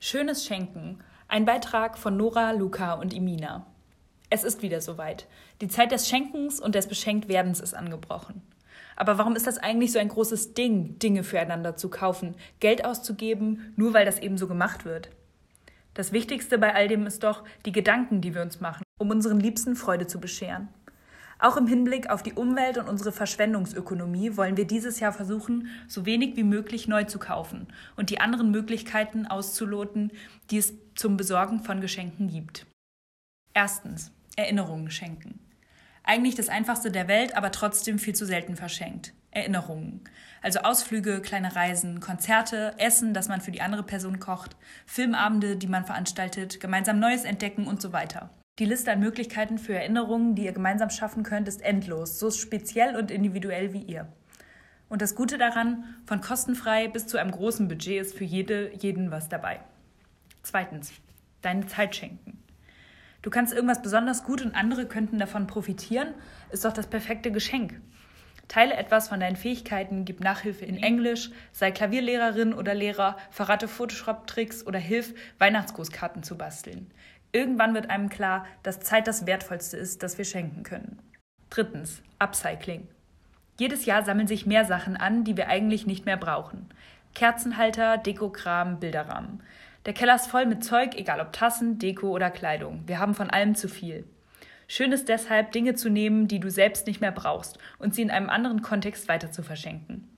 Schönes 0.00 0.46
Schenken. 0.46 1.00
Ein 1.26 1.44
Beitrag 1.44 1.98
von 1.98 2.16
Nora, 2.16 2.52
Luca 2.52 2.92
und 2.94 3.12
Imina. 3.12 3.66
Es 4.30 4.44
ist 4.44 4.62
wieder 4.62 4.80
soweit. 4.80 5.26
Die 5.60 5.66
Zeit 5.66 5.90
des 5.90 6.08
Schenkens 6.08 6.60
und 6.60 6.76
des 6.76 6.86
Beschenktwerdens 6.86 7.58
ist 7.58 7.74
angebrochen. 7.74 8.40
Aber 8.94 9.18
warum 9.18 9.34
ist 9.34 9.48
das 9.48 9.58
eigentlich 9.58 9.90
so 9.90 9.98
ein 9.98 10.06
großes 10.06 10.54
Ding, 10.54 11.00
Dinge 11.00 11.24
füreinander 11.24 11.74
zu 11.74 11.88
kaufen, 11.88 12.36
Geld 12.60 12.84
auszugeben, 12.84 13.72
nur 13.74 13.92
weil 13.92 14.06
das 14.06 14.20
eben 14.20 14.38
so 14.38 14.46
gemacht 14.46 14.84
wird? 14.84 15.10
Das 15.94 16.12
Wichtigste 16.12 16.58
bei 16.58 16.76
all 16.76 16.86
dem 16.86 17.04
ist 17.04 17.24
doch 17.24 17.42
die 17.66 17.72
Gedanken, 17.72 18.20
die 18.20 18.36
wir 18.36 18.42
uns 18.42 18.60
machen, 18.60 18.84
um 18.98 19.10
unseren 19.10 19.40
Liebsten 19.40 19.74
Freude 19.74 20.06
zu 20.06 20.20
bescheren. 20.20 20.68
Auch 21.38 21.56
im 21.56 21.66
Hinblick 21.68 22.10
auf 22.10 22.22
die 22.22 22.32
Umwelt 22.32 22.78
und 22.78 22.88
unsere 22.88 23.12
Verschwendungsökonomie 23.12 24.36
wollen 24.36 24.56
wir 24.56 24.66
dieses 24.66 24.98
Jahr 24.98 25.12
versuchen, 25.12 25.68
so 25.86 26.04
wenig 26.04 26.36
wie 26.36 26.42
möglich 26.42 26.88
neu 26.88 27.04
zu 27.04 27.18
kaufen 27.18 27.68
und 27.96 28.10
die 28.10 28.20
anderen 28.20 28.50
Möglichkeiten 28.50 29.26
auszuloten, 29.26 30.10
die 30.50 30.58
es 30.58 30.74
zum 30.96 31.16
Besorgen 31.16 31.60
von 31.60 31.80
Geschenken 31.80 32.28
gibt. 32.28 32.66
Erstens. 33.54 34.10
Erinnerungen 34.36 34.90
schenken. 34.90 35.40
Eigentlich 36.04 36.36
das 36.36 36.48
einfachste 36.48 36.92
der 36.92 37.08
Welt, 37.08 37.36
aber 37.36 37.50
trotzdem 37.50 37.98
viel 37.98 38.14
zu 38.14 38.24
selten 38.24 38.56
verschenkt. 38.56 39.12
Erinnerungen. 39.30 40.00
Also 40.42 40.60
Ausflüge, 40.60 41.20
kleine 41.20 41.54
Reisen, 41.54 42.00
Konzerte, 42.00 42.74
Essen, 42.78 43.14
das 43.14 43.28
man 43.28 43.40
für 43.40 43.50
die 43.50 43.60
andere 43.60 43.82
Person 43.82 44.20
kocht, 44.20 44.56
Filmabende, 44.86 45.56
die 45.56 45.66
man 45.66 45.84
veranstaltet, 45.84 46.60
gemeinsam 46.60 46.98
Neues 47.00 47.24
entdecken 47.24 47.66
und 47.66 47.82
so 47.82 47.92
weiter. 47.92 48.30
Die 48.58 48.64
Liste 48.64 48.90
an 48.90 48.98
Möglichkeiten 48.98 49.56
für 49.58 49.74
Erinnerungen, 49.74 50.34
die 50.34 50.44
ihr 50.44 50.52
gemeinsam 50.52 50.90
schaffen 50.90 51.22
könnt, 51.22 51.46
ist 51.46 51.62
endlos, 51.62 52.18
so 52.18 52.30
speziell 52.32 52.96
und 52.96 53.12
individuell 53.12 53.72
wie 53.72 53.82
ihr. 53.82 54.08
Und 54.88 55.00
das 55.00 55.14
Gute 55.14 55.38
daran, 55.38 55.84
von 56.06 56.20
kostenfrei 56.20 56.88
bis 56.88 57.06
zu 57.06 57.18
einem 57.18 57.30
großen 57.30 57.68
Budget 57.68 58.00
ist 58.00 58.16
für 58.16 58.24
jede, 58.24 58.72
jeden 58.74 59.12
was 59.12 59.28
dabei. 59.28 59.60
Zweitens, 60.42 60.92
deine 61.40 61.66
Zeit 61.66 61.94
schenken. 61.94 62.42
Du 63.22 63.30
kannst 63.30 63.52
irgendwas 63.52 63.80
besonders 63.80 64.24
gut 64.24 64.42
und 64.42 64.56
andere 64.56 64.86
könnten 64.86 65.18
davon 65.18 65.46
profitieren, 65.46 66.14
ist 66.50 66.64
doch 66.64 66.72
das 66.72 66.88
perfekte 66.88 67.30
Geschenk. 67.30 67.80
Teile 68.48 68.74
etwas 68.74 69.08
von 69.08 69.20
deinen 69.20 69.36
Fähigkeiten, 69.36 70.06
gib 70.06 70.20
Nachhilfe 70.20 70.64
in 70.64 70.78
Englisch, 70.78 71.30
sei 71.52 71.70
Klavierlehrerin 71.70 72.54
oder 72.54 72.74
Lehrer, 72.74 73.18
verrate 73.30 73.68
Photoshop-Tricks 73.68 74.66
oder 74.66 74.78
hilf, 74.78 75.14
Weihnachtsgrußkarten 75.38 76.22
zu 76.22 76.38
basteln. 76.38 76.90
Irgendwann 77.32 77.74
wird 77.74 77.90
einem 77.90 78.08
klar, 78.08 78.46
dass 78.62 78.80
Zeit 78.80 79.06
das 79.06 79.26
Wertvollste 79.26 79.76
ist, 79.76 80.02
das 80.02 80.18
wir 80.18 80.24
schenken 80.24 80.62
können. 80.62 80.98
Drittens, 81.50 82.02
Upcycling. 82.18 82.88
Jedes 83.58 83.84
Jahr 83.84 84.04
sammeln 84.04 84.28
sich 84.28 84.46
mehr 84.46 84.64
Sachen 84.64 84.96
an, 84.96 85.24
die 85.24 85.36
wir 85.36 85.48
eigentlich 85.48 85.86
nicht 85.86 86.06
mehr 86.06 86.16
brauchen. 86.16 86.68
Kerzenhalter, 87.14 87.98
Dekokram, 87.98 88.78
Bilderrahmen. 88.78 89.42
Der 89.86 89.92
Keller 89.92 90.14
ist 90.14 90.26
voll 90.26 90.46
mit 90.46 90.62
Zeug, 90.64 90.94
egal 90.94 91.20
ob 91.20 91.32
Tassen, 91.32 91.78
Deko 91.78 92.10
oder 92.10 92.30
Kleidung. 92.30 92.82
Wir 92.86 92.98
haben 92.98 93.14
von 93.14 93.30
allem 93.30 93.54
zu 93.54 93.68
viel. 93.68 94.04
Schön 94.66 94.92
ist 94.92 95.08
deshalb, 95.08 95.52
Dinge 95.52 95.74
zu 95.74 95.88
nehmen, 95.88 96.28
die 96.28 96.40
du 96.40 96.50
selbst 96.50 96.86
nicht 96.86 97.00
mehr 97.00 97.10
brauchst 97.10 97.58
und 97.78 97.94
sie 97.94 98.02
in 98.02 98.10
einem 98.10 98.28
anderen 98.28 98.60
Kontext 98.60 99.08
weiter 99.08 99.32
zu 99.32 99.42
verschenken. 99.42 100.08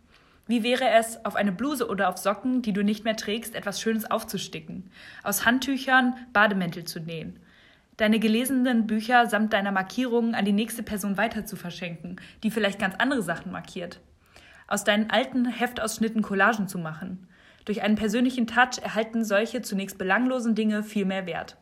Wie 0.51 0.65
wäre 0.65 0.91
es, 0.99 1.25
auf 1.25 1.37
eine 1.37 1.53
Bluse 1.53 1.89
oder 1.89 2.09
auf 2.09 2.17
Socken, 2.17 2.61
die 2.61 2.73
du 2.73 2.83
nicht 2.83 3.05
mehr 3.05 3.15
trägst, 3.15 3.55
etwas 3.55 3.81
Schönes 3.81 4.11
aufzusticken, 4.11 4.91
aus 5.23 5.47
Handtüchern 5.47 6.17
Bademäntel 6.33 6.83
zu 6.83 6.99
nähen, 6.99 7.39
deine 7.99 8.19
gelesenen 8.19 8.89
Bücher 8.89 9.29
samt 9.29 9.53
deiner 9.53 9.71
Markierungen 9.71 10.35
an 10.35 10.45
die 10.45 10.53
nächste 10.53 10.83
Person 10.83 11.17
weiter 11.17 11.47
zu 11.47 11.55
verschenken, 11.55 12.17
die 12.43 12.51
vielleicht 12.51 12.81
ganz 12.81 12.97
andere 12.99 13.23
Sachen 13.23 13.53
markiert, 13.53 14.01
aus 14.67 14.83
deinen 14.83 15.09
alten 15.09 15.47
Heftausschnitten 15.47 16.21
Collagen 16.21 16.67
zu 16.67 16.79
machen. 16.79 17.29
Durch 17.65 17.83
einen 17.83 17.95
persönlichen 17.95 18.49
Touch 18.49 18.83
erhalten 18.83 19.25
solche 19.25 19.63
zunächst 19.63 19.99
belanglosen 19.99 20.57
Dinge 20.57 20.83
viel 20.83 21.05
mehr 21.05 21.27
Wert. 21.27 21.59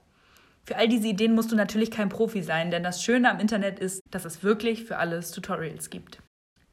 Für 0.65 0.77
all 0.77 0.89
diese 0.89 1.09
Ideen 1.09 1.35
musst 1.35 1.53
du 1.53 1.57
natürlich 1.57 1.91
kein 1.91 2.09
Profi 2.09 2.43
sein, 2.43 2.71
denn 2.71 2.85
das 2.85 3.05
Schöne 3.05 3.31
am 3.31 3.39
Internet 3.39 3.81
ist, 3.81 4.01
dass 4.11 4.25
es 4.25 4.43
wirklich 4.43 4.85
für 4.85 4.97
alles 4.97 5.31
Tutorials 5.31 5.91
gibt. 5.91 6.23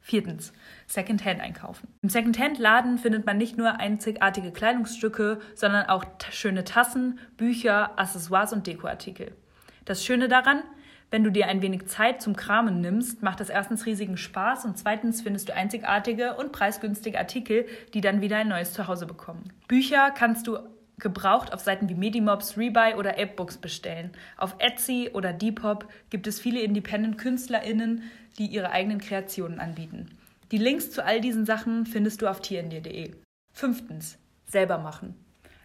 Viertens, 0.06 0.54
Secondhand 0.86 1.42
einkaufen. 1.42 1.88
Im 2.04 2.10
Secondhand-Laden 2.10 3.00
findet 3.00 3.26
man 3.26 3.40
nicht 3.40 3.58
nur 3.58 3.80
einzigartige 3.80 4.52
Kleidungsstücke, 4.52 5.40
sondern 5.56 5.88
auch 5.88 6.06
schöne 6.30 6.64
Tassen, 6.64 7.18
Bücher, 7.38 7.98
Accessoires 7.98 8.54
und 8.54 8.68
Dekoartikel. 8.68 9.36
Das 9.84 10.06
Schöne 10.06 10.28
daran, 10.28 10.62
wenn 11.10 11.24
du 11.24 11.32
dir 11.32 11.48
ein 11.48 11.64
wenig 11.64 11.88
Zeit 11.88 12.22
zum 12.22 12.36
Kramen 12.36 12.82
nimmst, 12.82 13.24
macht 13.24 13.40
das 13.40 13.50
erstens 13.50 13.88
riesigen 13.88 14.16
Spaß 14.16 14.66
und 14.66 14.78
zweitens 14.78 15.24
findest 15.24 15.50
du 15.50 15.56
einzigartige 15.56 16.36
und 16.36 16.52
preisgünstige 16.52 17.18
Artikel, 17.18 17.66
die 17.96 18.02
dann 18.02 18.22
wieder 18.22 18.38
ein 18.38 18.48
neues 18.48 18.74
Zuhause 18.74 19.08
bekommen. 19.08 19.54
Bücher 19.68 20.12
kannst 20.12 20.46
du 20.46 20.60
gebraucht 21.00 21.54
auf 21.54 21.62
Seiten 21.62 21.90
wie 21.90 21.96
Medimobs, 21.96 22.58
Rebuy 22.58 22.96
oder 22.96 23.18
Appbooks 23.18 23.58
bestellen. 23.58 24.12
Auf 24.38 24.56
Etsy 24.60 25.10
oder 25.14 25.34
Depop 25.34 25.88
gibt 26.10 26.28
es 26.28 26.40
viele 26.40 26.62
Independent-KünstlerInnen, 26.62 28.04
die 28.38 28.48
ihre 28.48 28.72
eigenen 28.72 29.00
Kreationen 29.00 29.60
anbieten. 29.60 30.18
Die 30.52 30.58
Links 30.58 30.92
zu 30.92 31.04
all 31.04 31.22
diesen 31.22 31.46
Sachen 31.46 31.86
findest 31.86 32.22
du 32.22 32.28
auf 32.28 32.42
tierendir.de. 32.42 33.14
Fünftens, 33.54 34.18
selber 34.46 34.78
machen. 34.78 35.16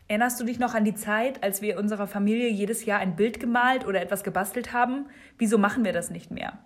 Erinnerst 0.09 0.41
du 0.41 0.45
dich 0.45 0.59
noch 0.59 0.75
an 0.75 0.85
die 0.85 0.95
Zeit, 0.95 1.43
als 1.45 1.63
wir 1.63 1.79
unserer 1.79 2.09
Familie 2.09 2.49
jedes 2.49 2.85
Jahr 2.85 2.99
ein 2.99 3.15
Bild 3.15 3.39
gemalt 3.39 3.87
oder 3.87 4.01
etwas 4.01 4.25
gebastelt 4.25 4.73
haben? 4.73 5.07
Wieso 5.39 5.59
machen 5.59 5.85
wir 5.85 5.93
das 5.93 6.11
nicht 6.11 6.33
mehr? 6.33 6.59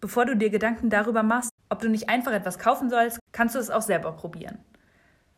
Bevor 0.00 0.24
du 0.24 0.36
dir 0.36 0.50
Gedanken 0.50 0.90
darüber 0.90 1.22
machst, 1.22 1.50
ob 1.68 1.80
du 1.80 1.88
nicht 1.88 2.08
einfach 2.08 2.32
etwas 2.32 2.58
kaufen 2.58 2.90
sollst, 2.90 3.20
kannst 3.32 3.54
du 3.54 3.58
es 3.60 3.70
auch 3.70 3.82
selber 3.82 4.12
probieren. 4.12 4.58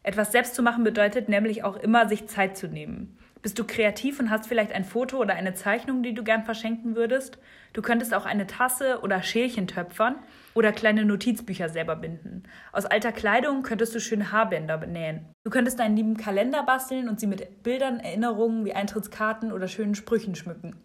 Etwas 0.06 0.30
selbst 0.30 0.54
zu 0.54 0.62
machen 0.62 0.84
bedeutet 0.84 1.28
nämlich 1.28 1.64
auch 1.64 1.76
immer, 1.76 2.08
sich 2.08 2.28
Zeit 2.28 2.56
zu 2.56 2.68
nehmen. 2.68 3.18
Bist 3.42 3.58
du 3.58 3.64
kreativ 3.64 4.20
und 4.20 4.30
hast 4.30 4.46
vielleicht 4.46 4.70
ein 4.70 4.84
Foto 4.84 5.16
oder 5.18 5.34
eine 5.34 5.54
Zeichnung, 5.54 6.04
die 6.04 6.14
du 6.14 6.22
gern 6.22 6.44
verschenken 6.44 6.94
würdest? 6.94 7.38
Du 7.72 7.82
könntest 7.82 8.14
auch 8.14 8.24
eine 8.24 8.46
Tasse 8.46 9.00
oder 9.02 9.20
Schälchen 9.24 9.66
töpfern 9.66 10.14
oder 10.54 10.70
kleine 10.70 11.04
Notizbücher 11.04 11.68
selber 11.68 11.96
binden. 11.96 12.44
Aus 12.70 12.86
alter 12.86 13.10
Kleidung 13.10 13.64
könntest 13.64 13.96
du 13.96 14.00
schöne 14.00 14.30
Haarbänder 14.30 14.78
nähen. 14.86 15.26
Du 15.42 15.50
könntest 15.50 15.80
deinen 15.80 15.96
lieben 15.96 16.16
Kalender 16.16 16.62
basteln 16.62 17.08
und 17.08 17.18
sie 17.18 17.26
mit 17.26 17.64
Bildern, 17.64 17.98
Erinnerungen 17.98 18.64
wie 18.64 18.74
Eintrittskarten 18.74 19.50
oder 19.50 19.66
schönen 19.66 19.96
Sprüchen 19.96 20.36
schmücken. 20.36 20.76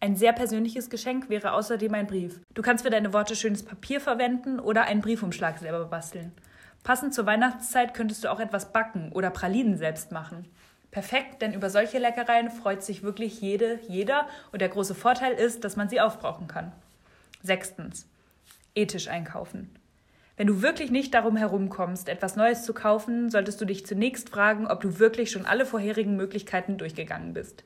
Ein 0.00 0.16
sehr 0.16 0.34
persönliches 0.34 0.90
Geschenk 0.90 1.30
wäre 1.30 1.52
außerdem 1.52 1.94
ein 1.94 2.06
Brief. 2.06 2.40
Du 2.52 2.60
kannst 2.60 2.84
für 2.84 2.90
deine 2.90 3.14
Worte 3.14 3.36
schönes 3.36 3.62
Papier 3.62 4.02
verwenden 4.02 4.60
oder 4.60 4.82
einen 4.82 5.00
Briefumschlag 5.00 5.58
selber 5.60 5.86
basteln. 5.86 6.32
Passend 6.84 7.14
zur 7.14 7.24
Weihnachtszeit 7.24 7.94
könntest 7.94 8.22
du 8.22 8.30
auch 8.30 8.40
etwas 8.40 8.70
backen 8.70 9.10
oder 9.12 9.30
Pralinen 9.30 9.78
selbst 9.78 10.12
machen. 10.12 10.44
Perfekt, 10.90 11.40
denn 11.40 11.54
über 11.54 11.70
solche 11.70 11.98
Leckereien 11.98 12.50
freut 12.50 12.84
sich 12.84 13.02
wirklich 13.02 13.40
jede, 13.40 13.80
jeder 13.88 14.28
und 14.52 14.60
der 14.60 14.68
große 14.68 14.94
Vorteil 14.94 15.32
ist, 15.32 15.64
dass 15.64 15.76
man 15.76 15.88
sie 15.88 16.00
aufbrauchen 16.00 16.46
kann. 16.46 16.72
Sechstens. 17.42 18.06
Ethisch 18.74 19.08
einkaufen. 19.08 19.74
Wenn 20.36 20.46
du 20.46 20.60
wirklich 20.60 20.90
nicht 20.90 21.14
darum 21.14 21.36
herumkommst, 21.36 22.08
etwas 22.08 22.36
Neues 22.36 22.64
zu 22.64 22.74
kaufen, 22.74 23.30
solltest 23.30 23.60
du 23.60 23.64
dich 23.64 23.86
zunächst 23.86 24.28
fragen, 24.28 24.66
ob 24.66 24.82
du 24.82 24.98
wirklich 24.98 25.30
schon 25.30 25.46
alle 25.46 25.64
vorherigen 25.64 26.16
Möglichkeiten 26.16 26.76
durchgegangen 26.76 27.32
bist. 27.32 27.64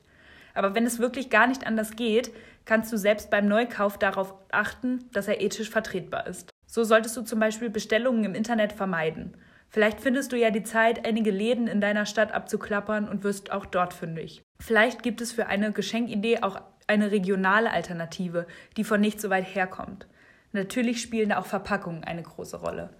Aber 0.53 0.75
wenn 0.75 0.85
es 0.85 0.99
wirklich 0.99 1.29
gar 1.29 1.47
nicht 1.47 1.67
anders 1.67 1.91
geht, 1.97 2.31
kannst 2.63 2.93
du 2.93 2.97
selbst 2.97 3.29
beim 3.29 3.47
Neukauf 3.47 3.97
darauf 3.97 4.33
achten, 4.51 5.09
dass 5.11 5.27
er 5.27 5.41
ethisch 5.41 5.69
vertretbar 5.69 6.25
ist. 6.27 6.48
So 6.71 6.83
solltest 6.83 7.17
du 7.17 7.23
zum 7.23 7.39
Beispiel 7.39 7.71
Bestellungen 7.71 8.23
im 8.23 8.35
Internet 8.35 8.73
vermeiden. 8.73 9.35
Vielleicht 9.69 10.01
findest 10.01 10.31
du 10.31 10.37
ja 10.37 10.51
die 10.51 10.61
Zeit, 10.61 11.03
einige 11.03 11.31
Läden 11.31 11.65
in 11.65 11.81
deiner 11.81 12.05
Stadt 12.05 12.31
abzuklappern 12.31 13.09
und 13.09 13.23
wirst 13.23 13.51
auch 13.51 13.65
dort 13.65 13.91
fündig. 13.91 14.43
Vielleicht 14.59 15.01
gibt 15.01 15.19
es 15.19 15.31
für 15.31 15.47
eine 15.47 15.71
Geschenkidee 15.71 16.43
auch 16.43 16.61
eine 16.85 17.09
regionale 17.09 17.71
Alternative, 17.71 18.45
die 18.77 18.83
von 18.83 19.01
nicht 19.01 19.19
so 19.19 19.31
weit 19.31 19.45
herkommt. 19.45 20.07
Natürlich 20.51 21.01
spielen 21.01 21.29
da 21.29 21.39
auch 21.39 21.47
Verpackungen 21.47 22.03
eine 22.03 22.21
große 22.21 22.57
Rolle. 22.57 22.91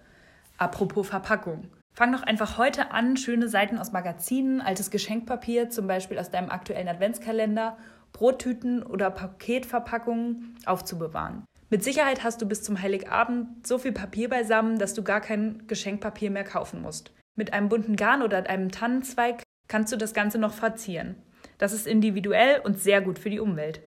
Apropos 0.58 1.08
Verpackung. 1.08 1.70
Fang 1.92 2.10
doch 2.10 2.24
einfach 2.24 2.58
heute 2.58 2.90
an, 2.90 3.16
schöne 3.16 3.48
Seiten 3.48 3.78
aus 3.78 3.92
Magazinen, 3.92 4.60
altes 4.60 4.90
Geschenkpapier, 4.90 5.70
zum 5.70 5.86
Beispiel 5.86 6.18
aus 6.18 6.32
deinem 6.32 6.50
aktuellen 6.50 6.88
Adventskalender, 6.88 7.78
Brottüten 8.12 8.82
oder 8.82 9.10
Paketverpackungen 9.10 10.56
aufzubewahren. 10.66 11.44
Mit 11.72 11.84
Sicherheit 11.84 12.24
hast 12.24 12.42
du 12.42 12.46
bis 12.46 12.64
zum 12.64 12.82
Heiligabend 12.82 13.64
so 13.64 13.78
viel 13.78 13.92
Papier 13.92 14.28
beisammen, 14.28 14.80
dass 14.80 14.92
du 14.92 15.04
gar 15.04 15.20
kein 15.20 15.68
Geschenkpapier 15.68 16.32
mehr 16.32 16.42
kaufen 16.42 16.82
musst. 16.82 17.12
Mit 17.36 17.52
einem 17.52 17.68
bunten 17.68 17.94
Garn 17.94 18.22
oder 18.22 18.50
einem 18.50 18.72
Tannenzweig 18.72 19.44
kannst 19.68 19.92
du 19.92 19.96
das 19.96 20.12
Ganze 20.12 20.38
noch 20.38 20.52
verzieren. 20.52 21.14
Das 21.58 21.72
ist 21.72 21.86
individuell 21.86 22.60
und 22.60 22.80
sehr 22.80 23.00
gut 23.00 23.20
für 23.20 23.30
die 23.30 23.38
Umwelt. 23.38 23.84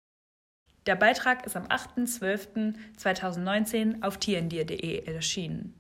Der 0.85 0.95
Beitrag 0.95 1.47
ist 1.47 1.57
am 1.57 1.69
8.12.2019 1.69 4.03
auf 4.03 4.19
tierendir.de 4.19 5.07
erschienen. 5.07 5.80